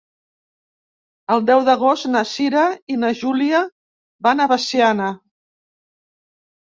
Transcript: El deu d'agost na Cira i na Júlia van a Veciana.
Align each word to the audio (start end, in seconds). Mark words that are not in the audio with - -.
El 1.35 1.43
deu 1.49 1.61
d'agost 1.67 2.07
na 2.15 2.23
Cira 2.31 2.63
i 2.95 2.97
na 3.03 3.13
Júlia 3.21 3.61
van 4.29 4.43
a 4.43 4.49
Veciana. 4.55 5.15